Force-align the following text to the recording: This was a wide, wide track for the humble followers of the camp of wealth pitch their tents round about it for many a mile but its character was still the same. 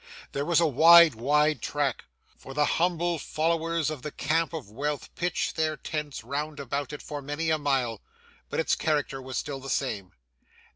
This 0.31 0.41
was 0.41 0.59
a 0.59 0.65
wide, 0.65 1.13
wide 1.13 1.61
track 1.61 2.05
for 2.35 2.55
the 2.55 2.65
humble 2.65 3.19
followers 3.19 3.91
of 3.91 4.01
the 4.01 4.09
camp 4.09 4.51
of 4.51 4.71
wealth 4.71 5.13
pitch 5.13 5.53
their 5.53 5.77
tents 5.77 6.23
round 6.23 6.59
about 6.59 6.91
it 6.91 7.03
for 7.03 7.21
many 7.21 7.51
a 7.51 7.59
mile 7.59 8.01
but 8.49 8.59
its 8.59 8.73
character 8.73 9.21
was 9.21 9.37
still 9.37 9.59
the 9.59 9.69
same. 9.69 10.11